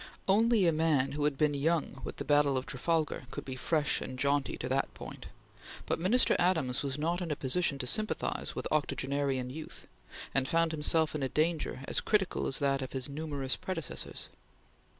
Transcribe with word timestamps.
Only 0.27 0.65
a 0.65 0.71
man 0.71 1.11
who 1.11 1.25
had 1.25 1.37
been 1.37 1.53
young 1.53 2.01
with 2.03 2.15
the 2.15 2.25
battle 2.25 2.57
of 2.57 2.65
Trafalgar 2.65 3.25
could 3.29 3.45
be 3.45 3.55
fresh 3.55 4.01
and 4.01 4.17
jaunty 4.17 4.57
to 4.57 4.67
that 4.67 4.91
point, 4.95 5.27
but 5.85 5.99
Minister 5.99 6.35
Adams 6.39 6.81
was 6.81 6.97
not 6.97 7.21
in 7.21 7.29
a 7.29 7.35
position 7.35 7.77
to 7.77 7.85
sympathize 7.85 8.55
with 8.55 8.67
octogenarian 8.71 9.51
youth 9.51 9.87
and 10.33 10.47
found 10.47 10.71
himself 10.71 11.13
in 11.13 11.21
a 11.21 11.29
danger 11.29 11.81
as 11.87 12.01
critical 12.01 12.47
as 12.47 12.57
that 12.57 12.81
of 12.81 12.93
his 12.93 13.09
numerous 13.09 13.55
predecessors. 13.55 14.29